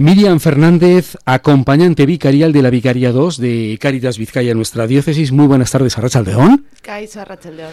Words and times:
Miriam 0.00 0.38
Fernández, 0.38 1.16
acompañante 1.24 2.06
vicarial 2.06 2.52
de 2.52 2.62
la 2.62 2.70
Vicaría 2.70 3.10
2 3.10 3.38
de 3.38 3.76
Cáritas 3.80 4.16
Vizcaya, 4.16 4.54
nuestra 4.54 4.86
diócesis. 4.86 5.32
Muy 5.32 5.48
buenas 5.48 5.72
tardes 5.72 5.98
a 5.98 6.00
Rachaldeón. 6.00 6.66
Caizo 6.82 7.24
Rachaldeón. 7.24 7.72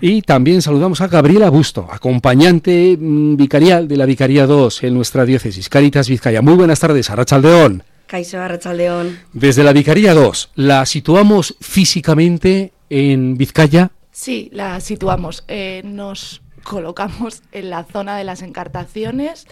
Y 0.00 0.22
también 0.22 0.62
saludamos 0.62 1.02
a 1.02 1.08
Gabriela 1.08 1.50
Busto, 1.50 1.86
acompañante 1.92 2.96
mm, 2.98 3.36
vicarial 3.36 3.88
de 3.88 3.96
la 3.98 4.06
Vicaría 4.06 4.46
2 4.46 4.84
en 4.84 4.94
nuestra 4.94 5.26
diócesis, 5.26 5.68
Cáritas 5.68 6.08
Vizcaya. 6.08 6.40
Muy 6.40 6.54
buenas 6.54 6.80
tardes 6.80 7.10
a 7.10 7.16
Rachaldeón. 7.16 7.82
Caizo 8.06 8.38
Rachaldeón. 8.38 9.18
Desde 9.34 9.62
la 9.62 9.74
Vicaría 9.74 10.14
2, 10.14 10.52
¿la 10.54 10.86
situamos 10.86 11.56
físicamente 11.60 12.72
en 12.88 13.36
Vizcaya? 13.36 13.90
Sí, 14.12 14.48
la 14.50 14.80
situamos. 14.80 15.44
Eh, 15.46 15.82
nos 15.84 16.40
colocamos 16.62 17.42
en 17.52 17.68
la 17.68 17.84
zona 17.84 18.16
de 18.16 18.24
las 18.24 18.40
encartaciones 18.40 19.46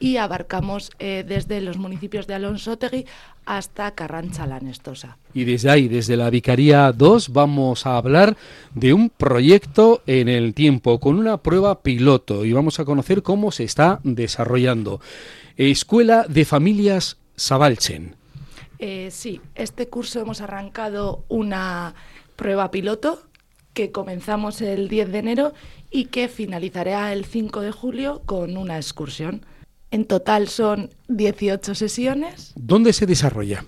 y 0.00 0.16
abarcamos 0.16 0.90
eh, 0.98 1.24
desde 1.26 1.60
los 1.60 1.78
municipios 1.78 2.26
de 2.26 2.34
Alonsotegui 2.34 3.06
hasta 3.46 3.94
Carrancha 3.94 4.46
la 4.46 4.60
Nestosa. 4.60 5.18
Y 5.34 5.44
desde 5.44 5.70
ahí, 5.70 5.88
desde 5.88 6.16
la 6.16 6.30
Vicaría 6.30 6.92
2, 6.92 7.32
vamos 7.32 7.86
a 7.86 7.96
hablar 7.96 8.36
de 8.74 8.92
un 8.92 9.10
proyecto 9.10 10.02
en 10.06 10.28
el 10.28 10.54
tiempo, 10.54 11.00
con 11.00 11.18
una 11.18 11.38
prueba 11.38 11.82
piloto, 11.82 12.44
y 12.44 12.52
vamos 12.52 12.78
a 12.78 12.84
conocer 12.84 13.22
cómo 13.22 13.50
se 13.50 13.64
está 13.64 14.00
desarrollando. 14.04 15.00
Escuela 15.56 16.24
de 16.28 16.44
Familias 16.44 17.16
Sabalchen. 17.36 18.16
Eh, 18.78 19.08
sí, 19.10 19.40
este 19.54 19.88
curso 19.88 20.20
hemos 20.20 20.40
arrancado 20.40 21.24
una 21.28 21.94
prueba 22.36 22.70
piloto 22.70 23.22
que 23.74 23.90
comenzamos 23.90 24.60
el 24.60 24.88
10 24.88 25.12
de 25.12 25.18
enero 25.18 25.52
y 25.90 26.06
que 26.06 26.28
finalizará 26.28 27.12
el 27.12 27.24
5 27.24 27.60
de 27.60 27.72
julio 27.72 28.22
con 28.26 28.56
una 28.56 28.76
excursión. 28.76 29.44
En 29.90 30.04
total 30.04 30.48
son 30.48 30.90
18 31.08 31.74
sesiones. 31.74 32.52
¿Dónde 32.56 32.92
se 32.92 33.06
desarrolla? 33.06 33.64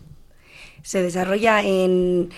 Se 0.82 1.02
desarrolla 1.02 1.62
en, 1.62 2.30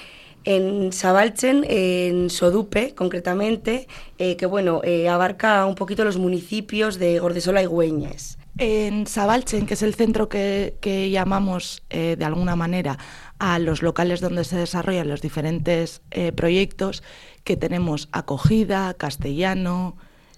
en 0.44 0.92
Sabalchen, 0.92 1.64
en 1.68 2.30
Sodupe 2.30 2.94
concretamente, 2.94 3.88
eh, 4.18 4.36
que 4.36 4.46
bueno, 4.46 4.80
eh, 4.84 5.08
abarca 5.08 5.66
un 5.66 5.74
poquito 5.74 6.04
los 6.04 6.18
municipios 6.18 6.98
de 6.98 7.18
Gordesola 7.18 7.62
y 7.62 7.66
Güeñes. 7.66 8.38
En 8.58 9.06
Sabalchen, 9.06 9.66
que 9.66 9.74
es 9.74 9.82
el 9.82 9.94
centro 9.94 10.28
que, 10.28 10.76
que 10.80 11.10
llamamos 11.10 11.82
eh, 11.90 12.16
de 12.18 12.24
alguna 12.24 12.54
manera 12.54 12.98
a 13.38 13.58
los 13.58 13.82
locales 13.82 14.20
donde 14.20 14.44
se 14.44 14.58
desarrollan 14.58 15.08
los 15.08 15.22
diferentes 15.22 16.02
proyectos, 16.36 17.02
que 17.42 17.56
tenemos 17.56 18.08
acogida, 18.12 18.94
castellano, 18.94 19.96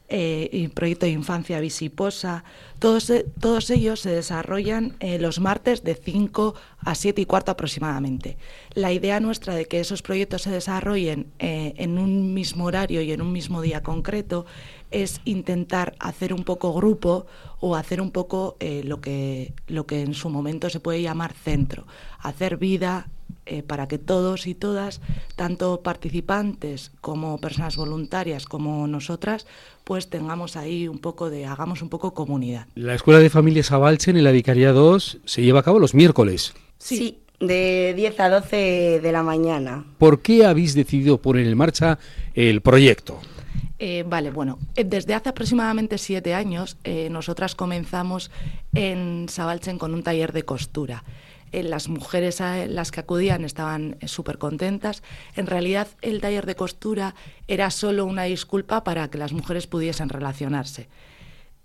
eh, 0.08 0.68
proyecto 0.74 1.06
de 1.06 1.12
infancia 1.12 1.60
visiposa, 1.60 2.44
todos, 2.78 3.08
e, 3.08 3.24
todos 3.40 3.70
ellos 3.70 4.00
se 4.00 4.10
desarrollan 4.10 4.96
eh, 5.00 5.18
los 5.18 5.40
martes 5.40 5.82
de 5.84 5.94
5 5.94 6.54
a 6.80 6.94
7 6.94 7.22
y 7.22 7.26
cuarto 7.26 7.50
aproximadamente. 7.50 8.36
La 8.74 8.92
idea 8.92 9.20
nuestra 9.20 9.54
de 9.54 9.64
que 9.64 9.80
esos 9.80 10.02
proyectos 10.02 10.42
se 10.42 10.50
desarrollen 10.50 11.28
eh, 11.38 11.72
en 11.78 11.98
un 11.98 12.34
mismo 12.34 12.66
horario 12.66 13.00
y 13.00 13.12
en 13.12 13.22
un 13.22 13.32
mismo 13.32 13.62
día 13.62 13.82
concreto 13.82 14.44
es 14.90 15.20
intentar 15.24 15.94
hacer 15.98 16.34
un 16.34 16.44
poco 16.44 16.72
grupo 16.74 17.26
o 17.60 17.74
hacer 17.74 18.00
un 18.00 18.10
poco 18.10 18.56
eh, 18.60 18.82
lo, 18.84 19.00
que, 19.00 19.54
lo 19.66 19.86
que 19.86 20.02
en 20.02 20.14
su 20.14 20.28
momento 20.28 20.68
se 20.68 20.80
puede 20.80 21.02
llamar 21.02 21.32
centro, 21.32 21.86
hacer 22.20 22.58
vida 22.58 23.08
eh, 23.46 23.62
para 23.62 23.88
que 23.88 23.98
todos 23.98 24.46
y 24.46 24.54
todas, 24.54 25.00
tanto 25.36 25.82
participantes 25.82 26.92
como 27.00 27.38
personas 27.38 27.76
voluntarias 27.76 28.46
como 28.46 28.86
nosotras, 28.86 29.46
pues 29.84 30.08
tengamos 30.08 30.56
ahí 30.56 30.88
un 30.88 30.98
poco 30.98 31.30
de, 31.30 31.46
hagamos 31.46 31.82
un 31.82 31.88
poco 31.88 32.14
comunidad. 32.14 32.66
La 32.74 32.94
Escuela 32.94 33.20
de 33.20 33.30
Familias 33.30 33.72
Abalchen 33.72 34.16
en 34.16 34.24
la 34.24 34.30
Vicaría 34.30 34.72
2 34.72 35.18
se 35.24 35.42
lleva 35.42 35.60
a 35.60 35.62
cabo 35.62 35.78
los 35.78 35.94
miércoles. 35.94 36.54
Sí. 36.78 37.20
de 37.40 37.92
10 37.96 38.20
a 38.20 38.28
12 38.30 39.00
de 39.02 39.12
la 39.12 39.22
mañana. 39.22 39.84
¿Por 39.98 40.22
qué 40.22 40.46
habéis 40.46 40.74
decidido 40.74 41.18
poner 41.18 41.46
en 41.46 41.56
marcha 41.56 41.98
el 42.34 42.62
proyecto? 42.62 43.20
Eh, 43.78 44.04
vale, 44.06 44.30
bueno, 44.30 44.58
eh, 44.76 44.84
desde 44.84 45.14
hace 45.14 45.28
aproximadamente 45.28 45.98
siete 45.98 46.32
años 46.32 46.78
eh, 46.84 47.08
nosotras 47.10 47.54
comenzamos 47.54 48.30
en 48.72 49.28
Sabalchen 49.28 49.78
con 49.78 49.94
un 49.94 50.02
taller 50.02 50.32
de 50.32 50.44
costura. 50.44 51.04
Eh, 51.54 51.62
las 51.62 51.88
mujeres 51.88 52.40
a 52.40 52.66
las 52.66 52.90
que 52.90 52.98
acudían 52.98 53.44
estaban 53.44 53.96
eh, 54.00 54.08
súper 54.08 54.38
contentas. 54.38 55.04
En 55.36 55.46
realidad, 55.46 55.86
el 56.02 56.20
taller 56.20 56.46
de 56.46 56.56
costura 56.56 57.14
era 57.46 57.70
solo 57.70 58.06
una 58.06 58.24
disculpa 58.24 58.82
para 58.82 59.08
que 59.08 59.18
las 59.18 59.32
mujeres 59.32 59.68
pudiesen 59.68 60.08
relacionarse. 60.08 60.88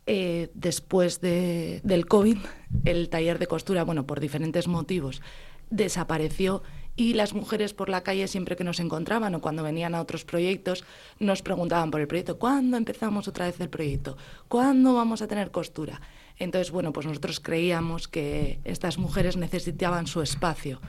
Eh, 0.06 0.52
después 0.54 1.22
de, 1.22 1.82
del 1.84 2.06
COVID, 2.06 2.38
el 2.86 3.10
taller 3.10 3.40
de 3.40 3.48
costura, 3.48 3.84
bueno, 3.84 4.06
por 4.06 4.20
diferentes 4.20 4.68
motivos, 4.68 5.24
desapareció 5.72 6.62
y 6.96 7.14
las 7.14 7.34
mujeres 7.34 7.74
por 7.74 7.90
la 7.90 8.04
calle 8.04 8.28
siempre 8.28 8.56
que 8.56 8.64
nos 8.64 8.80
encontraban 8.80 9.34
o 9.34 9.42
cuando 9.42 9.64
venían 9.64 9.96
a 9.96 10.02
otros 10.02 10.24
proyectos 10.24 10.84
nos 11.18 11.42
preguntaban 11.42 11.90
por 11.90 12.02
el 12.02 12.08
proyecto, 12.08 12.38
¿cuándo 12.38 12.78
empezamos 12.78 13.28
otra 13.28 13.46
vez 13.46 13.60
el 13.60 13.70
proyecto? 13.70 14.18
¿Cuándo 14.50 14.94
vamos 14.94 15.24
a 15.24 15.28
tener 15.28 15.50
costura? 15.50 16.00
Entonces, 16.40 16.72
bueno, 16.72 16.94
pues 16.94 17.06
nosotros 17.06 17.40
creíamos 17.40 18.08
que 18.08 18.60
estas 18.64 18.98
mujeres 18.98 19.36
necesitaban 19.38 20.08
su 20.08 20.22
espacio 20.22 20.80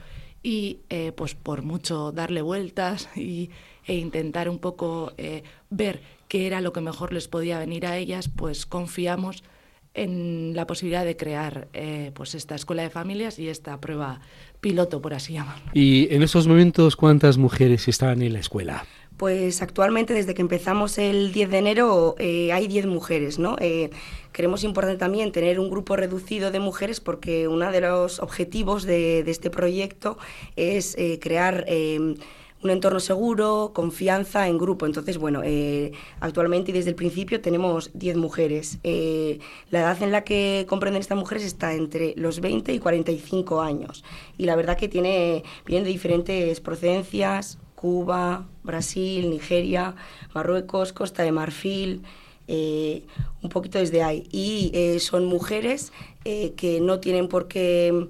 y 0.41 0.79
eh, 0.89 1.11
pues 1.11 1.35
por 1.35 1.61
mucho 1.61 2.11
darle 2.11 2.41
vueltas 2.41 3.09
y, 3.15 3.51
e 3.85 3.95
intentar 3.95 4.49
un 4.49 4.59
poco 4.59 5.13
eh, 5.17 5.43
ver 5.69 6.01
qué 6.27 6.47
era 6.47 6.61
lo 6.61 6.73
que 6.73 6.81
mejor 6.81 7.13
les 7.13 7.27
podía 7.27 7.59
venir 7.59 7.85
a 7.85 7.97
ellas, 7.97 8.29
pues 8.29 8.65
confiamos 8.65 9.43
en 9.93 10.55
la 10.55 10.65
posibilidad 10.67 11.03
de 11.03 11.17
crear 11.17 11.67
eh, 11.73 12.11
pues 12.13 12.33
esta 12.33 12.55
escuela 12.55 12.83
de 12.83 12.89
familias 12.89 13.37
y 13.39 13.49
esta 13.49 13.79
prueba 13.81 14.21
piloto, 14.61 15.01
por 15.01 15.13
así 15.13 15.33
llamarlo. 15.33 15.69
Y 15.73 16.07
en 16.13 16.23
esos 16.23 16.47
momentos, 16.47 16.95
¿cuántas 16.95 17.37
mujeres 17.37 17.87
están 17.87 18.21
en 18.21 18.33
la 18.33 18.39
escuela? 18.39 18.85
Pues 19.21 19.61
actualmente, 19.61 20.15
desde 20.15 20.33
que 20.33 20.41
empezamos 20.41 20.97
el 20.97 21.31
10 21.31 21.51
de 21.51 21.57
enero, 21.59 22.15
eh, 22.17 22.51
hay 22.51 22.67
10 22.67 22.87
mujeres, 22.87 23.37
¿no? 23.37 23.55
Eh, 23.59 23.91
creemos 24.31 24.63
importante 24.63 24.97
también 24.97 25.31
tener 25.31 25.59
un 25.59 25.69
grupo 25.69 25.95
reducido 25.95 26.49
de 26.49 26.59
mujeres 26.59 26.99
porque 26.99 27.47
uno 27.47 27.71
de 27.71 27.81
los 27.81 28.19
objetivos 28.19 28.81
de, 28.81 29.19
este 29.19 29.51
proyecto 29.51 30.17
es 30.55 30.95
eh, 30.97 31.19
crear 31.21 31.65
eh, 31.67 31.99
un 31.99 32.69
entorno 32.71 32.99
seguro, 32.99 33.73
confianza 33.75 34.47
en 34.47 34.57
grupo. 34.57 34.87
Entonces, 34.87 35.19
bueno, 35.19 35.43
actualmente 36.19 36.71
y 36.71 36.73
desde 36.73 36.89
el 36.89 36.95
principio 36.95 37.41
tenemos 37.41 37.91
10 37.93 38.17
mujeres. 38.17 38.79
La 39.69 39.81
edad 39.81 40.01
en 40.01 40.11
la 40.11 40.23
que 40.23 40.65
comprenden 40.67 40.99
estas 40.99 41.19
mujeres 41.19 41.43
está 41.43 41.75
entre 41.75 42.15
los 42.17 42.39
20 42.39 42.73
y 42.73 42.79
45 42.79 43.61
años. 43.61 44.03
Y 44.39 44.45
la 44.45 44.55
verdad 44.55 44.77
que 44.77 44.87
tiene, 44.87 45.43
vienen 45.67 45.83
de 45.83 45.91
diferentes 45.91 46.59
procedencias, 46.59 47.59
Cuba, 47.81 48.47
Brasil, 48.61 49.27
Nigeria, 49.31 49.95
Marruecos, 50.35 50.93
Costa 50.93 51.23
de 51.23 51.31
Marfil, 51.31 52.03
eh, 52.47 53.01
un 53.41 53.49
poquito 53.49 53.79
desde 53.79 54.03
ahí. 54.03 54.27
Y 54.31 54.69
eh, 54.75 54.99
son 54.99 55.25
mujeres 55.25 55.91
eh, 56.23 56.53
que 56.55 56.79
no 56.79 56.99
tienen 56.99 57.27
por 57.27 57.47
qué 57.47 58.07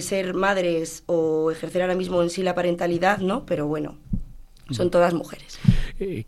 ser 0.00 0.34
madres 0.34 1.02
o 1.06 1.50
ejercer 1.50 1.80
ahora 1.80 1.94
mismo 1.94 2.22
en 2.22 2.28
sí 2.28 2.42
la 2.42 2.54
parentalidad, 2.54 3.18
¿no? 3.18 3.46
Pero 3.46 3.66
bueno, 3.66 3.96
son 4.70 4.90
todas 4.90 5.14
mujeres. 5.14 5.58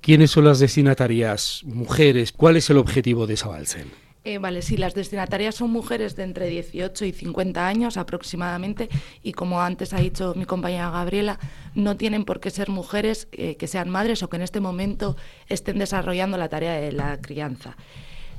¿Quiénes 0.01 0.31
son 0.31 0.47
las 0.47 0.61
destinatarias? 0.61 1.61
Mujeres. 1.65 2.33
¿Cuál 2.33 2.57
es 2.57 2.71
el 2.71 2.79
objetivo 2.79 3.27
de 3.27 3.37
Sabalsen? 3.37 3.91
Eh, 4.23 4.37
vale, 4.37 4.61
sí, 4.61 4.77
las 4.77 4.95
destinatarias 4.95 5.55
son 5.55 5.71
mujeres 5.71 6.15
de 6.15 6.25
entre 6.25 6.47
18 6.49 7.07
y 7.07 7.13
50 7.13 7.67
años 7.67 7.97
aproximadamente 7.97 8.91
y 9.23 9.33
como 9.33 9.63
antes 9.63 9.95
ha 9.95 9.99
dicho 9.99 10.35
mi 10.37 10.45
compañera 10.45 10.91
Gabriela, 10.91 11.39
no 11.75 11.97
tienen 11.97 12.27
por 12.27 12.39
qué 12.39 12.51
ser 12.51 12.69
mujeres 12.69 13.29
eh, 13.33 13.57
que 13.57 13.67
sean 13.67 13.89
madres 13.89 14.23
o 14.23 14.29
que 14.29 14.37
en 14.37 14.43
este 14.43 14.61
momento 14.61 15.17
estén 15.49 15.79
desarrollando 15.79 16.37
la 16.37 16.51
tarea 16.51 16.75
de 16.75 16.93
la 16.93 17.19
crianza. 17.23 17.79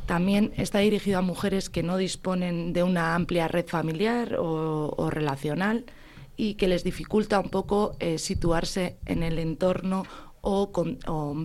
También 0.05 0.53
está 0.55 0.79
dirigido 0.79 1.17
a 1.17 1.23
mujeres 1.23 1.71
que 1.71 1.81
no 1.81 1.97
disponen 1.97 2.73
de 2.73 2.83
una 2.83 3.15
amplia 3.15 3.47
red 3.47 3.65
familiar 3.65 4.35
o, 4.37 5.09
relacional 5.09 5.85
y 6.37 6.55
que 6.55 6.67
les 6.67 6.83
dificulta 6.83 7.39
un 7.39 7.49
poco 7.49 7.95
eh, 7.99 8.19
situarse 8.19 8.97
en 9.05 9.23
el 9.23 9.39
entorno 9.39 10.05
o, 10.41 10.71
con, 10.71 10.97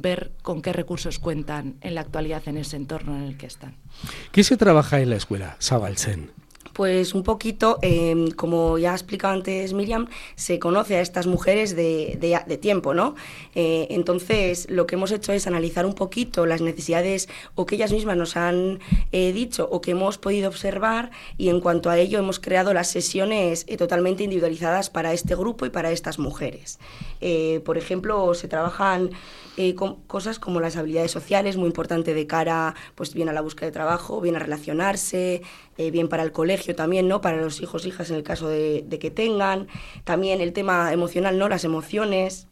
ver 0.02 0.32
con 0.42 0.62
qué 0.62 0.72
recursos 0.72 1.18
cuentan 1.18 1.76
en 1.80 1.94
la 1.94 2.00
actualidad 2.00 2.42
en 2.46 2.56
ese 2.56 2.76
entorno 2.76 3.14
en 3.16 3.22
el 3.22 3.36
que 3.36 3.46
están. 3.46 3.76
¿Qué 4.32 4.42
se 4.42 4.56
trabaja 4.56 5.00
en 5.00 5.10
la 5.10 5.16
escuela 5.16 5.56
Sabalsen? 5.58 6.32
Pues 6.76 7.14
un 7.14 7.22
poquito, 7.22 7.78
eh, 7.80 8.28
como 8.36 8.76
ya 8.76 8.92
ha 8.92 8.94
explicado 8.94 9.32
antes 9.32 9.72
Miriam, 9.72 10.08
se 10.34 10.58
conoce 10.58 10.96
a 10.96 11.00
estas 11.00 11.26
mujeres 11.26 11.74
de, 11.74 12.18
de, 12.20 12.58
tiempo, 12.58 12.92
¿no? 12.92 13.14
Eh, 13.54 13.86
entonces, 13.88 14.68
lo 14.68 14.86
que 14.86 14.96
hemos 14.96 15.10
hecho 15.10 15.32
es 15.32 15.46
analizar 15.46 15.86
un 15.86 15.94
poquito 15.94 16.44
las 16.44 16.60
necesidades 16.60 17.30
o 17.54 17.64
que 17.64 17.76
ellas 17.76 17.92
mismas 17.92 18.18
nos 18.18 18.36
han 18.36 18.80
eh, 19.10 19.32
dicho 19.32 19.66
o 19.70 19.80
que 19.80 19.92
hemos 19.92 20.18
podido 20.18 20.48
observar 20.48 21.12
y 21.38 21.48
en 21.48 21.60
cuanto 21.60 21.88
a 21.88 21.98
ello 21.98 22.18
hemos 22.18 22.40
creado 22.40 22.74
las 22.74 22.90
sesiones 22.90 23.64
eh, 23.68 23.78
totalmente 23.78 24.24
individualizadas 24.24 24.90
para 24.90 25.14
este 25.14 25.34
grupo 25.34 25.64
y 25.64 25.70
para 25.70 25.90
estas 25.92 26.18
mujeres. 26.18 26.78
Por 27.64 27.78
ejemplo, 27.78 28.34
se 28.34 28.46
trabajan 28.46 29.10
cosas 30.06 30.38
como 30.38 30.60
las 30.60 30.76
habilidades 30.76 31.10
sociales, 31.10 31.56
muy 31.56 31.66
importante 31.66 32.12
de 32.12 32.26
cara, 32.26 32.74
pues 32.94 33.14
bien 33.14 33.30
a 33.30 33.32
la 33.32 33.40
búsqueda 33.40 33.66
de 33.66 33.72
trabajo, 33.72 34.20
bien 34.20 34.36
a 34.36 34.38
relacionarse, 34.38 35.42
bien 35.76 36.08
para 36.08 36.22
el 36.22 36.30
colegio 36.30 36.65
también, 36.74 37.08
¿no? 37.08 37.20
Para 37.20 37.38
los 37.38 37.60
hijos, 37.60 37.86
hijas 37.86 38.10
en 38.10 38.16
el 38.16 38.22
caso 38.22 38.48
de, 38.48 38.84
que 39.00 39.10
tengan. 39.10 39.68
También 40.04 40.40
el 40.40 40.52
tema 40.52 40.92
emocional, 40.92 41.38
¿no? 41.38 41.48
Las 41.48 41.64
emociones, 41.64 42.48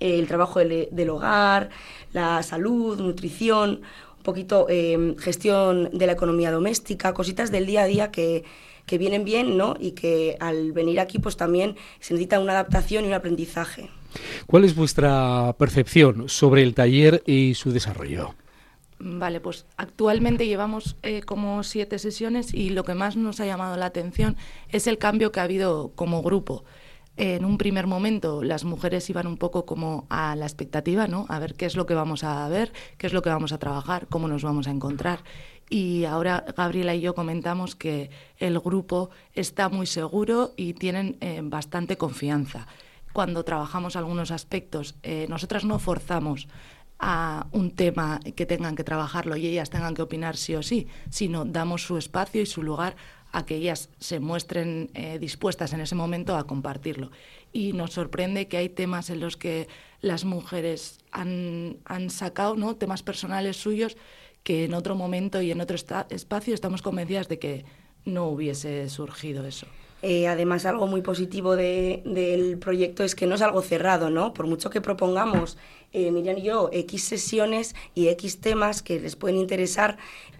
el 0.00 0.26
trabajo 0.26 0.60
del, 0.60 1.10
hogar, 1.10 1.70
la 2.12 2.42
salud, 2.42 3.00
nutrición, 3.00 3.82
un 4.16 4.22
poquito 4.22 4.66
eh, 4.68 5.14
gestión 5.18 5.90
de 5.92 6.06
la 6.06 6.12
economía 6.12 6.50
doméstica, 6.50 7.14
cositas 7.14 7.50
del 7.50 7.66
día 7.66 7.82
a 7.82 7.86
día 7.86 8.10
que, 8.10 8.44
que 8.86 8.98
vienen 8.98 9.24
bien, 9.24 9.56
¿no? 9.56 9.76
Y 9.78 9.92
que 9.92 10.36
al 10.40 10.72
venir 10.72 11.00
aquí, 11.00 11.18
pues 11.18 11.36
también 11.36 11.76
se 12.00 12.14
necesita 12.14 12.40
una 12.40 12.52
adaptación 12.52 13.04
y 13.04 13.08
un 13.08 13.14
aprendizaje. 13.14 13.90
¿Cuál 14.46 14.64
es 14.64 14.74
vuestra 14.74 15.54
percepción 15.58 16.28
sobre 16.28 16.62
el 16.62 16.74
taller 16.74 17.22
y 17.26 17.54
su 17.54 17.72
desarrollo? 17.72 18.34
Vale, 19.06 19.38
pues 19.38 19.66
actualmente 19.76 20.46
llevamos 20.46 20.96
eh, 21.02 21.20
como 21.20 21.62
siete 21.62 21.98
sesiones 21.98 22.54
y 22.54 22.70
lo 22.70 22.84
que 22.84 22.94
más 22.94 23.16
nos 23.16 23.38
ha 23.38 23.44
llamado 23.44 23.76
la 23.76 23.84
atención 23.84 24.34
es 24.70 24.86
el 24.86 24.96
cambio 24.96 25.30
que 25.30 25.40
ha 25.40 25.42
habido 25.42 25.92
como 25.94 26.22
grupo. 26.22 26.64
En 27.18 27.44
un 27.44 27.58
primer 27.58 27.86
momento 27.86 28.42
las 28.42 28.64
mujeres 28.64 29.10
iban 29.10 29.26
un 29.26 29.36
poco 29.36 29.66
como 29.66 30.06
a 30.08 30.34
la 30.36 30.46
expectativa, 30.46 31.06
¿no? 31.06 31.26
A 31.28 31.38
ver 31.38 31.54
qué 31.54 31.66
es 31.66 31.76
lo 31.76 31.84
que 31.84 31.92
vamos 31.92 32.24
a 32.24 32.48
ver, 32.48 32.72
qué 32.96 33.06
es 33.06 33.12
lo 33.12 33.20
que 33.20 33.28
vamos 33.28 33.52
a 33.52 33.58
trabajar, 33.58 34.06
cómo 34.08 34.26
nos 34.26 34.42
vamos 34.42 34.68
a 34.68 34.70
encontrar. 34.70 35.22
Y 35.68 36.06
ahora 36.06 36.42
Gabriela 36.56 36.94
y 36.94 37.02
yo 37.02 37.14
comentamos 37.14 37.76
que 37.76 38.08
el 38.38 38.58
grupo 38.58 39.10
está 39.34 39.68
muy 39.68 39.86
seguro 39.86 40.54
y 40.56 40.72
tienen 40.72 41.18
eh, 41.20 41.42
bastante 41.44 41.98
confianza 41.98 42.66
cuando 43.14 43.44
trabajamos 43.44 43.94
algunos 43.94 44.32
aspectos, 44.32 44.96
eh, 45.04 45.26
nosotras 45.28 45.64
no 45.64 45.78
forzamos 45.78 46.48
a 47.06 47.48
un 47.52 47.70
tema 47.70 48.18
que 48.34 48.46
tengan 48.46 48.76
que 48.76 48.82
trabajarlo 48.82 49.36
y 49.36 49.46
ellas 49.46 49.68
tengan 49.68 49.94
que 49.94 50.00
opinar 50.00 50.38
sí 50.38 50.54
o 50.54 50.62
sí, 50.62 50.88
sino 51.10 51.44
damos 51.44 51.82
su 51.82 51.98
espacio 51.98 52.40
y 52.40 52.46
su 52.46 52.62
lugar 52.62 52.96
a 53.30 53.44
que 53.44 53.56
ellas 53.56 53.90
se 53.98 54.20
muestren 54.20 54.88
eh, 54.94 55.18
dispuestas 55.18 55.74
en 55.74 55.82
ese 55.82 55.94
momento 55.94 56.34
a 56.34 56.46
compartirlo. 56.46 57.10
Y 57.52 57.74
nos 57.74 57.92
sorprende 57.92 58.48
que 58.48 58.56
hay 58.56 58.70
temas 58.70 59.10
en 59.10 59.20
los 59.20 59.36
que 59.36 59.68
las 60.00 60.24
mujeres 60.24 60.98
han, 61.12 61.76
han 61.84 62.08
sacado 62.08 62.56
¿no? 62.56 62.76
temas 62.76 63.02
personales 63.02 63.58
suyos 63.58 63.98
que 64.42 64.64
en 64.64 64.72
otro 64.72 64.94
momento 64.94 65.42
y 65.42 65.50
en 65.50 65.60
otro 65.60 65.76
espacio 65.76 66.54
estamos 66.54 66.80
convencidas 66.80 67.28
de 67.28 67.38
que 67.38 67.64
no 68.06 68.28
hubiese 68.28 68.88
surgido 68.88 69.44
eso. 69.46 69.66
Eh, 70.06 70.28
además, 70.28 70.66
algo 70.66 70.86
muy 70.86 71.00
positivo 71.00 71.56
del 71.56 72.58
proyecto 72.58 73.04
es 73.04 73.14
que 73.14 73.26
no 73.26 73.36
es 73.36 73.40
algo 73.40 73.62
cerrado, 73.62 74.10
¿no? 74.10 74.34
Por 74.34 74.46
mucho 74.46 74.68
que 74.68 74.82
propongamos, 74.82 75.56
eh, 75.94 76.10
Miriam 76.10 76.36
y 76.36 76.42
yo, 76.42 76.68
X 76.74 77.04
sesiones 77.04 77.74
y 77.94 78.08
X 78.08 78.38
temas 78.42 78.82
que 78.82 79.00
les 79.00 79.16
pueden 79.16 79.38
interesar, 79.38 79.96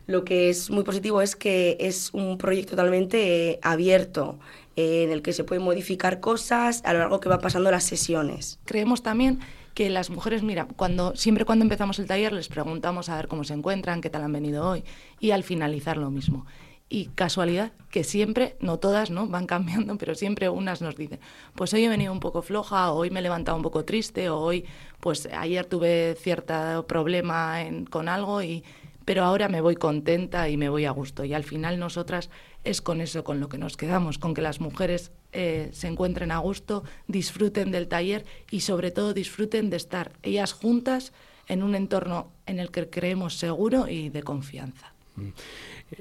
lo 0.07 0.23
que 0.23 0.51
es 0.51 0.69
muy 0.69 0.85
positivo 0.85 1.23
es 1.23 1.35
que 1.35 1.79
es 1.81 2.13
un 2.13 2.37
proyecto 2.37 2.73
totalmente 2.73 3.53
eh, 3.53 3.59
abierto, 3.63 4.39
en 4.77 5.11
el 5.11 5.23
que 5.23 5.33
se 5.33 5.45
pueden 5.45 5.65
modificar 5.65 6.21
cosas 6.21 6.83
a 6.85 6.93
lo 6.93 6.99
largo 6.99 7.21
que 7.21 7.31
va 7.31 7.39
pasando 7.39 7.71
las 7.71 7.85
sesiones. 7.85 8.59
Creemos 8.67 9.03
también 9.03 9.39
que 9.73 9.89
las 9.89 10.11
mujeres, 10.11 10.43
mira, 10.43 10.69
cuando 10.77 11.17
siempre 11.17 11.47
cuando 11.47 11.63
empezamos 11.63 11.99
el 11.99 12.07
taller 12.07 12.35
les 12.35 12.49
preguntamos 12.49 13.09
a 13.09 13.17
ver 13.17 13.29
cómo 13.29 13.45
se 13.45 13.55
encuentran, 13.55 14.03
qué 14.03 14.11
tal 14.11 14.25
han 14.25 14.33
venido 14.33 14.69
hoy 14.69 14.85
y 15.21 15.31
al 15.31 15.43
finalizar 15.43 15.97
lo 15.97 16.11
mismo 16.11 16.45
y 16.89 17.07
casualidad 17.07 17.73
que 17.91 18.05
siempre, 18.05 18.57
no 18.61 18.79
todas, 18.79 19.11
¿no? 19.11 19.27
Van 19.29 19.47
cambiando, 19.47 19.97
pero 19.99 20.15
siempre 20.15 20.49
unas 20.49 20.83
nos 20.83 20.97
dicen, 20.97 21.21
pues 21.55 21.73
hoy 21.73 21.85
he 21.85 21.89
venido 21.89 22.13
un 22.13 22.21
poco 22.21 22.43
floja, 22.43 22.93
o 22.93 22.97
hoy 22.99 23.11
me 23.11 23.21
he 23.21 23.23
levantado 23.23 23.57
un 23.57 23.63
poco 23.63 23.85
triste, 23.85 24.29
o 24.29 24.39
hoy, 24.39 24.65
pues 25.01 25.27
ayer 25.27 25.65
tuve 25.67 26.17
cierto 26.21 26.87
problema 26.87 27.59
con 27.91 28.09
algo, 28.09 28.43
y, 28.43 28.65
pero 29.05 29.25
ahora 29.25 29.49
me 29.49 29.61
voy 29.61 29.77
contenta 29.77 30.49
y 30.49 30.57
me 30.57 30.69
voy 30.69 30.85
a 30.85 30.91
gusto. 30.91 31.25
Y 31.25 31.35
al 31.35 31.45
final 31.45 31.79
nosotras 31.79 32.31
es 32.65 32.81
con 32.81 33.01
eso 33.01 33.25
con 33.25 33.41
lo 33.41 33.49
que 33.49 33.59
nos 33.59 33.77
quedamos, 33.77 34.19
con 34.19 34.35
que 34.35 34.43
las 34.43 34.61
mujeres 34.61 35.13
eh, 35.33 35.71
se 35.73 35.89
encuentren 35.89 36.31
a 36.31 36.39
gusto, 36.39 36.85
disfruten 37.07 37.71
del 37.71 37.89
taller 37.89 38.25
y 38.51 38.61
sobre 38.61 38.91
todo 38.91 39.13
disfruten 39.13 39.71
de 39.71 39.77
estar 39.77 40.13
ellas 40.23 40.53
juntas 40.53 41.13
en 41.47 41.63
un 41.63 41.75
entorno 41.75 42.33
en 42.47 42.59
el 42.59 42.71
que 42.71 42.89
creemos 42.89 43.35
seguro 43.35 43.89
y 43.89 44.09
de 44.09 44.23
confianza. 44.23 44.95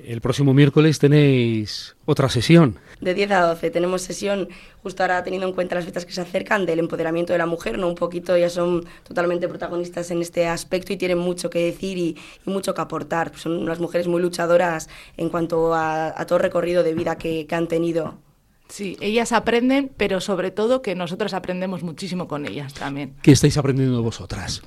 El 0.06 0.22
próximo 0.22 0.54
miércoles 0.54 1.00
tenéis 1.00 1.96
otra 2.06 2.30
sesión. 2.30 2.78
De 3.02 3.14
10 3.14 3.32
a 3.32 3.42
12 3.48 3.72
tenemos 3.72 4.02
sesión, 4.02 4.50
justo 4.82 5.04
ahora 5.04 5.24
teniendo 5.24 5.48
en 5.48 5.54
cuenta 5.54 5.76
las 5.76 5.86
fechas 5.86 6.06
que 6.06 6.14
se 6.14 6.22
acercan, 6.22 6.66
del 6.66 6.80
empoderamiento 6.80 7.34
de 7.34 7.40
la 7.40 7.46
mujer, 7.46 7.78
¿no? 7.78 7.88
Un 7.88 7.96
poquito, 7.96 8.38
ya 8.38 8.50
son 8.50 8.86
totalmente 9.04 9.48
protagonistas 9.48 10.12
en 10.12 10.22
este 10.22 10.48
aspecto 10.48 10.94
y 10.94 10.98
tienen 10.98 11.18
mucho 11.18 11.50
que 11.50 11.66
decir 11.66 11.98
y, 11.98 12.18
mucho 12.46 12.74
que 12.74 12.82
aportar. 12.82 13.32
Son 13.36 13.54
unas 13.54 13.80
mujeres 13.80 14.08
muy 14.08 14.22
luchadoras 14.22 14.90
en 15.18 15.30
cuanto 15.30 15.74
a, 15.74 16.14
todo 16.28 16.38
el 16.38 16.44
recorrido 16.44 16.84
de 16.84 16.94
vida 16.94 17.18
que, 17.18 17.46
que 17.46 17.56
han 17.56 17.68
tenido. 17.68 18.16
Sí, 18.70 18.98
ellas 19.02 19.32
aprenden, 19.34 19.92
pero 19.98 20.20
sobre 20.20 20.50
todo 20.50 20.82
que 20.82 20.96
nosotros 20.96 21.34
aprendemos 21.34 21.84
muchísimo 21.84 22.28
con 22.28 22.46
ellas 22.46 22.74
también. 22.74 23.16
¿Qué 23.22 23.32
estáis 23.32 23.58
aprendiendo 23.58 24.02
vosotras? 24.02 24.64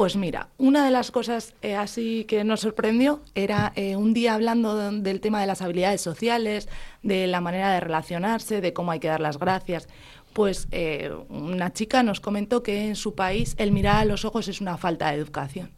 Pues 0.00 0.16
mira, 0.16 0.48
una 0.56 0.82
de 0.82 0.90
las 0.90 1.10
cosas 1.10 1.52
eh, 1.60 1.74
así 1.74 2.24
que 2.24 2.42
nos 2.42 2.60
sorprendió 2.60 3.20
era 3.34 3.74
eh, 3.76 3.96
un 3.96 4.14
día 4.14 4.32
hablando 4.32 4.90
del 4.92 5.20
tema 5.20 5.42
de 5.42 5.46
las 5.46 5.60
habilidades 5.60 6.00
sociales, 6.00 6.70
de 7.02 7.26
la 7.26 7.42
manera 7.42 7.70
de 7.74 7.80
relacionarse, 7.80 8.62
de 8.62 8.72
cómo 8.72 8.92
hay 8.92 8.98
que 8.98 9.08
dar 9.08 9.20
las 9.20 9.38
gracias. 9.38 9.90
Pues 10.32 10.68
eh, 10.70 11.12
una 11.28 11.74
chica 11.74 12.02
nos 12.02 12.18
comentó 12.18 12.62
que 12.62 12.86
en 12.86 12.96
su 12.96 13.14
país 13.14 13.54
el 13.58 13.72
mirar 13.72 13.96
a 13.96 14.04
los 14.06 14.24
ojos 14.24 14.48
es 14.48 14.62
una 14.62 14.78
falta 14.78 15.10
de 15.10 15.18
educación. 15.18 15.70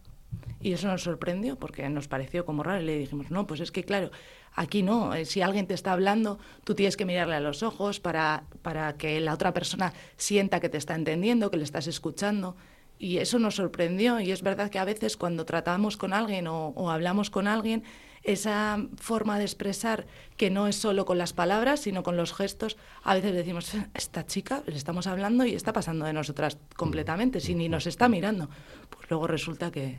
Y 0.60 0.72
eso 0.72 0.86
nos 0.86 1.02
sorprendió 1.02 1.56
porque 1.56 1.88
nos 1.88 2.06
pareció 2.06 2.46
como 2.46 2.62
raro 2.62 2.80
y 2.80 2.86
le 2.86 2.98
dijimos, 2.98 3.28
no, 3.32 3.48
pues 3.48 3.58
es 3.58 3.72
que 3.72 3.82
claro, 3.82 4.12
aquí 4.54 4.84
no, 4.84 5.10
si 5.24 5.42
alguien 5.42 5.66
te 5.66 5.74
está 5.74 5.94
hablando, 5.94 6.38
tú 6.62 6.76
tienes 6.76 6.96
que 6.96 7.04
mirarle 7.04 7.34
a 7.34 7.40
los 7.40 7.64
ojos 7.64 7.98
para, 7.98 8.44
para 8.62 8.96
que 8.96 9.18
la 9.18 9.34
otra 9.34 9.52
persona 9.52 9.92
sienta 10.16 10.60
que 10.60 10.68
te 10.68 10.78
está 10.78 10.94
entendiendo, 10.94 11.50
que 11.50 11.56
le 11.56 11.64
estás 11.64 11.88
escuchando. 11.88 12.54
Y 13.02 13.18
eso 13.18 13.40
nos 13.40 13.56
sorprendió 13.56 14.20
y 14.20 14.30
es 14.30 14.42
verdad 14.42 14.70
que 14.70 14.78
a 14.78 14.84
veces 14.84 15.16
cuando 15.16 15.44
tratamos 15.44 15.96
con 15.96 16.12
alguien 16.12 16.46
o, 16.46 16.88
hablamos 16.88 17.30
con 17.30 17.48
alguien, 17.48 17.82
esa 18.22 18.78
forma 18.96 19.38
de 19.38 19.44
expresar 19.44 20.06
que 20.36 20.50
no 20.50 20.68
es 20.68 20.76
solo 20.76 21.04
con 21.04 21.18
las 21.18 21.32
palabras, 21.32 21.80
sino 21.80 22.04
con 22.04 22.16
los 22.16 22.32
gestos, 22.32 22.76
a 23.02 23.16
veces 23.16 23.34
decimos, 23.34 23.72
esta 23.94 24.24
chica 24.24 24.62
le 24.68 24.76
estamos 24.76 25.08
hablando 25.08 25.44
y 25.44 25.54
está 25.54 25.72
pasando 25.72 26.04
de 26.04 26.12
nosotras 26.12 26.58
completamente, 26.76 27.40
si 27.40 27.56
ni 27.56 27.68
nos 27.68 27.88
está 27.88 28.08
mirando. 28.08 28.48
Pues 28.88 29.10
luego 29.10 29.26
resulta 29.26 29.72
que... 29.72 29.98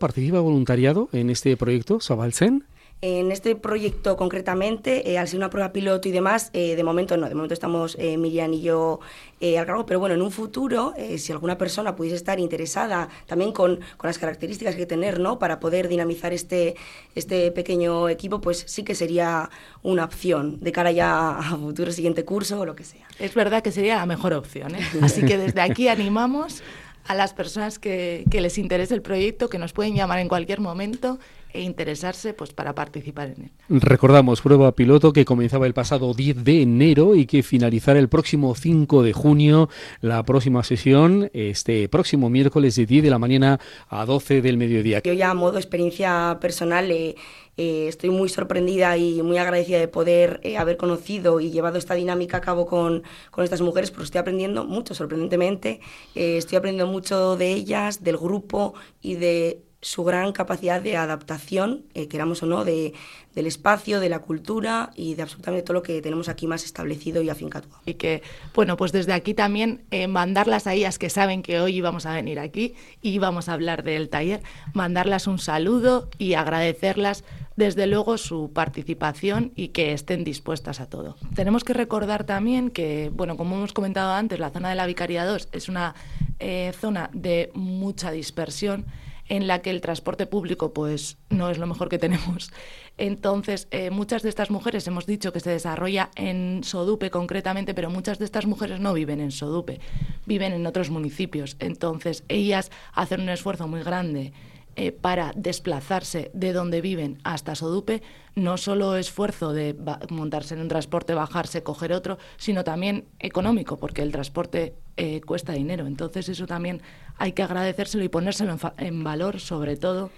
¿Participa 0.00 0.40
voluntariado 0.40 1.08
en 1.12 1.30
este 1.30 1.56
proyecto, 1.56 2.00
Sabalsen? 2.00 2.64
En 3.02 3.32
este 3.32 3.56
proyecto 3.56 4.18
concretamente, 4.18 5.10
eh, 5.10 5.16
al 5.16 5.26
ser 5.26 5.38
una 5.38 5.48
prueba 5.48 5.72
piloto 5.72 6.06
y 6.06 6.12
demás, 6.12 6.50
eh, 6.52 6.76
de 6.76 6.84
momento 6.84 7.16
no, 7.16 7.30
de 7.30 7.34
momento 7.34 7.54
estamos 7.54 7.96
eh, 7.98 8.18
Miriam 8.18 8.52
y 8.52 8.60
yo 8.60 9.00
al 9.40 9.64
cargo, 9.64 9.86
pero 9.86 9.98
bueno, 9.98 10.14
en 10.14 10.20
un 10.20 10.30
futuro, 10.30 10.92
si 11.16 11.32
alguna 11.32 11.56
persona 11.56 11.96
pudiese 11.96 12.14
estar 12.14 12.38
interesada 12.38 13.08
también 13.24 13.52
con, 13.52 13.80
con, 13.96 14.08
las 14.08 14.18
características 14.18 14.76
que 14.76 14.84
tener, 14.84 15.18
¿no? 15.18 15.38
Para 15.38 15.60
poder 15.60 15.88
dinamizar 15.88 16.34
este, 16.34 16.74
este 17.14 17.50
pequeño 17.50 18.10
equipo, 18.10 18.42
pues 18.42 18.64
sí 18.66 18.82
que 18.82 18.94
sería 18.94 19.48
una 19.82 20.04
opción 20.04 20.60
de 20.60 20.72
cara 20.72 20.92
ya 20.92 21.38
a 21.38 21.56
futuro 21.56 21.90
siguiente 21.90 22.22
curso 22.26 22.60
o 22.60 22.66
lo 22.66 22.76
que 22.76 22.84
sea. 22.84 23.06
Es 23.18 23.34
verdad 23.34 23.62
que 23.62 23.72
sería 23.72 23.96
la 23.96 24.04
mejor 24.04 24.34
opción, 24.34 24.76
Así 25.00 25.24
que 25.24 25.38
desde 25.38 25.62
aquí 25.62 25.88
animamos 25.88 26.62
a 27.06 27.14
las 27.14 27.32
personas 27.32 27.78
que, 27.78 28.24
que 28.30 28.42
les 28.42 28.58
interese 28.58 28.92
el 28.92 29.00
proyecto, 29.00 29.48
que 29.48 29.58
nos 29.58 29.72
pueden 29.72 29.94
llamar 29.94 30.18
en 30.18 30.28
cualquier 30.28 30.60
momento 30.60 31.18
e 31.52 31.62
interesarse 31.62 32.34
pues 32.34 32.52
para 32.52 32.74
participar 32.74 33.34
en 33.36 33.44
él. 33.44 33.80
Recordamos, 33.80 34.40
prueba 34.40 34.74
piloto 34.74 35.12
que 35.12 35.24
comenzaba 35.24 35.66
el 35.66 35.74
pasado 35.74 36.14
10 36.14 36.44
de 36.44 36.62
enero 36.62 37.14
y 37.14 37.26
que 37.26 37.42
finalizará 37.42 37.98
el 37.98 38.08
próximo 38.08 38.54
5 38.54 39.02
de 39.02 39.12
junio. 39.12 39.68
La 40.00 40.22
próxima 40.24 40.62
sesión, 40.64 41.30
este 41.32 41.88
próximo 41.88 42.30
miércoles 42.30 42.76
de 42.76 42.86
10 42.86 43.04
de 43.04 43.10
la 43.10 43.18
mañana 43.18 43.60
a 43.88 44.04
12 44.04 44.42
del 44.42 44.56
mediodía. 44.56 45.02
Yo 45.02 45.12
ya 45.12 45.30
a 45.30 45.34
modo 45.34 45.58
experiencia 45.58 46.38
personal 46.40 46.90
eh, 46.90 47.16
eh, 47.56 47.88
estoy 47.88 48.10
muy 48.10 48.28
sorprendida 48.28 48.96
y 48.96 49.22
muy 49.22 49.38
agradecida 49.38 49.78
de 49.78 49.88
poder 49.88 50.40
eh, 50.42 50.56
haber 50.56 50.76
conocido 50.76 51.40
y 51.40 51.50
llevado 51.50 51.78
esta 51.78 51.94
dinámica 51.94 52.38
a 52.38 52.40
cabo 52.40 52.66
con, 52.66 53.02
con 53.30 53.44
estas 53.44 53.60
mujeres, 53.60 53.90
porque 53.90 54.04
estoy 54.04 54.20
aprendiendo 54.20 54.64
mucho, 54.64 54.94
sorprendentemente. 54.94 55.80
estoy 56.14 56.56
aprendiendo 56.56 56.90
mucho 56.90 57.36
de 57.36 57.52
ellas, 57.52 58.02
del 58.02 58.16
grupo 58.16 58.74
y 59.00 59.14
de 59.14 59.62
su 59.82 60.04
gran 60.04 60.32
capacidad 60.32 60.82
de 60.82 60.96
adaptación, 60.96 61.84
eh, 61.94 62.06
queramos 62.06 62.42
o 62.42 62.46
no, 62.46 62.64
de, 62.64 62.92
del 63.34 63.46
espacio, 63.46 63.98
de 63.98 64.10
la 64.10 64.18
cultura 64.18 64.90
y 64.94 65.14
de 65.14 65.22
absolutamente 65.22 65.62
todo 65.62 65.74
lo 65.74 65.82
que 65.82 66.02
tenemos 66.02 66.28
aquí 66.28 66.46
más 66.46 66.64
establecido 66.64 67.22
y 67.22 67.30
afincado. 67.30 67.66
Y 67.86 67.94
que, 67.94 68.22
bueno, 68.54 68.76
pues 68.76 68.92
desde 68.92 69.14
aquí 69.14 69.32
también 69.32 69.82
eh, 69.90 70.06
mandarlas 70.06 70.66
a 70.66 70.74
ellas 70.74 70.98
que 70.98 71.08
saben 71.08 71.42
que 71.42 71.60
hoy 71.60 71.76
íbamos 71.76 72.04
a 72.04 72.12
venir 72.12 72.40
aquí 72.40 72.74
y 73.00 73.18
vamos 73.18 73.48
a 73.48 73.54
hablar 73.54 73.82
del 73.82 74.10
taller, 74.10 74.42
mandarlas 74.74 75.26
un 75.26 75.38
saludo 75.38 76.10
y 76.18 76.34
agradecerlas 76.34 77.24
desde 77.56 77.86
luego 77.86 78.18
su 78.18 78.52
participación 78.52 79.52
y 79.56 79.68
que 79.68 79.92
estén 79.92 80.24
dispuestas 80.24 80.80
a 80.80 80.86
todo. 80.88 81.16
Tenemos 81.34 81.64
que 81.64 81.72
recordar 81.72 82.24
también 82.24 82.70
que, 82.70 83.10
bueno, 83.14 83.36
como 83.36 83.56
hemos 83.56 83.72
comentado 83.72 84.12
antes, 84.12 84.38
la 84.38 84.50
zona 84.50 84.70
de 84.70 84.74
la 84.74 84.86
Vicaría 84.86 85.24
2 85.24 85.48
es 85.52 85.68
una 85.68 85.94
eh, 86.38 86.72
zona 86.78 87.10
de 87.12 87.50
mucha 87.54 88.10
dispersión 88.10 88.86
en 89.30 89.46
la 89.46 89.62
que 89.62 89.70
el 89.70 89.80
transporte 89.80 90.26
público 90.26 90.74
pues 90.74 91.16
no 91.30 91.48
es 91.48 91.56
lo 91.56 91.66
mejor 91.66 91.88
que 91.88 91.98
tenemos. 91.98 92.50
Entonces, 92.98 93.68
eh, 93.70 93.90
muchas 93.90 94.22
de 94.22 94.28
estas 94.28 94.50
mujeres, 94.50 94.86
hemos 94.86 95.06
dicho 95.06 95.32
que 95.32 95.40
se 95.40 95.50
desarrolla 95.50 96.10
en 96.16 96.62
Sodupe 96.64 97.10
concretamente, 97.10 97.72
pero 97.72 97.88
muchas 97.88 98.18
de 98.18 98.26
estas 98.26 98.44
mujeres 98.44 98.80
no 98.80 98.92
viven 98.92 99.20
en 99.20 99.30
Sodupe, 99.30 99.80
viven 100.26 100.52
en 100.52 100.66
otros 100.66 100.90
municipios. 100.90 101.56
Entonces, 101.60 102.24
ellas 102.28 102.70
hacen 102.92 103.22
un 103.22 103.30
esfuerzo 103.30 103.68
muy 103.68 103.82
grande 103.82 104.32
eh, 104.76 104.92
para 104.92 105.32
desplazarse 105.36 106.30
de 106.34 106.52
donde 106.52 106.80
viven 106.80 107.18
hasta 107.24 107.54
Sodupe, 107.54 108.02
no 108.34 108.56
solo 108.56 108.96
esfuerzo 108.96 109.52
de 109.52 109.76
montarse 110.10 110.54
en 110.54 110.60
un 110.60 110.68
transporte, 110.68 111.14
bajarse, 111.14 111.62
coger 111.62 111.92
otro, 111.92 112.18
sino 112.36 112.64
también 112.64 113.06
económico, 113.18 113.78
porque 113.78 114.02
el 114.02 114.12
transporte 114.12 114.74
eh, 114.96 115.20
cuesta 115.22 115.52
dinero. 115.52 115.86
Entonces 115.86 116.28
eso 116.28 116.46
también 116.46 116.82
hay 117.16 117.32
que 117.32 117.42
agradecérselo 117.42 118.04
y 118.04 118.08
ponérselo 118.08 118.56
en 118.78 119.04
valor, 119.04 119.40
sobre 119.40 119.76
todo 119.76 120.10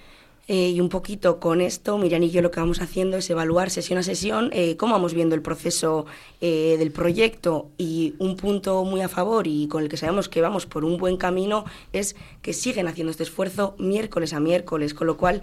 eh, 0.48 0.70
y 0.70 0.80
un 0.80 0.88
poquito 0.88 1.38
con 1.38 1.60
esto, 1.60 1.98
Miriam 1.98 2.24
y 2.24 2.30
yo 2.30 2.42
lo 2.42 2.50
que 2.50 2.58
vamos 2.58 2.80
haciendo 2.80 3.16
es 3.16 3.30
evaluar 3.30 3.70
sesión 3.70 4.00
a 4.00 4.02
sesión 4.02 4.50
eh, 4.52 4.76
cómo 4.76 4.94
vamos 4.94 5.14
viendo 5.14 5.36
el 5.36 5.42
proceso 5.42 6.04
eh, 6.40 6.74
del 6.78 6.90
proyecto 6.90 7.70
y 7.78 8.14
un 8.18 8.36
punto 8.36 8.82
muy 8.84 9.02
a 9.02 9.08
favor 9.08 9.46
y 9.46 9.68
con 9.68 9.84
el 9.84 9.88
que 9.88 9.96
sabemos 9.96 10.28
que 10.28 10.40
vamos 10.40 10.66
por 10.66 10.84
un 10.84 10.98
buen 10.98 11.16
camino 11.16 11.64
es 11.92 12.16
que 12.42 12.52
siguen 12.52 12.88
haciendo 12.88 13.12
este 13.12 13.22
esfuerzo 13.22 13.76
miércoles 13.78 14.32
a 14.32 14.40
miércoles, 14.40 14.94
con 14.94 15.06
lo 15.06 15.16
cual 15.16 15.42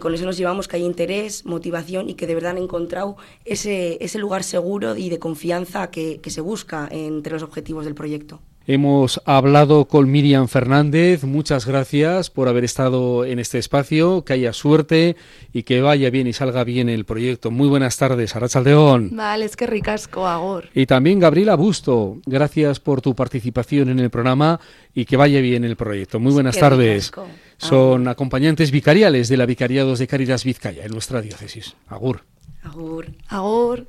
con 0.00 0.14
eso 0.14 0.24
nos 0.24 0.36
llevamos 0.36 0.68
que 0.68 0.76
hay 0.76 0.84
interés, 0.84 1.44
motivación 1.44 2.08
y 2.08 2.14
que 2.14 2.26
de 2.26 2.34
verdad 2.34 2.52
han 2.52 2.58
encontrado 2.58 3.16
ese, 3.44 3.98
ese 4.00 4.18
lugar 4.18 4.44
seguro 4.44 4.96
y 4.96 5.08
de 5.08 5.18
confianza 5.18 5.90
que 5.90 6.20
se 6.24 6.40
busca 6.40 6.88
entre 6.90 7.32
los 7.32 7.42
objetivos 7.42 7.84
del 7.84 7.94
proyecto. 7.94 8.40
Hemos 8.66 9.20
hablado 9.24 9.86
con 9.86 10.10
Miriam 10.10 10.46
Fernández. 10.46 11.24
Muchas 11.24 11.66
gracias 11.66 12.30
por 12.30 12.48
haber 12.48 12.62
estado 12.62 13.24
en 13.24 13.40
este 13.40 13.58
espacio. 13.58 14.24
Que 14.24 14.34
haya 14.34 14.52
suerte 14.52 15.16
y 15.52 15.64
que 15.64 15.82
vaya 15.82 16.10
bien 16.10 16.28
y 16.28 16.32
salga 16.32 16.62
bien 16.62 16.88
el 16.88 17.04
proyecto. 17.04 17.50
Muy 17.50 17.68
buenas 17.68 17.96
tardes, 17.96 18.36
Arachaldeón. 18.36 19.10
Vale, 19.16 19.46
es 19.46 19.56
que 19.56 19.66
ricasco, 19.66 20.28
Agor. 20.28 20.68
Y 20.74 20.86
también 20.86 21.18
Gabriela 21.18 21.56
Busto. 21.56 22.18
Gracias 22.24 22.78
por 22.78 23.00
tu 23.00 23.14
participación 23.16 23.88
en 23.88 23.98
el 23.98 24.10
programa 24.10 24.60
y 24.94 25.06
que 25.06 25.16
vaya 25.16 25.40
bien 25.40 25.64
el 25.64 25.76
proyecto. 25.76 26.20
Muy 26.20 26.32
buenas 26.32 26.56
tardes. 26.56 27.10
Son 27.56 28.06
acompañantes 28.06 28.70
vicariales 28.70 29.28
de 29.28 29.36
la 29.36 29.46
Vicariados 29.46 29.98
de 29.98 30.06
Caritas 30.06 30.44
Vizcaya 30.44 30.84
en 30.84 30.92
nuestra 30.92 31.20
diócesis. 31.20 31.74
Agur. 31.88 32.22
Agur. 32.62 33.06
Agur. 33.28 33.86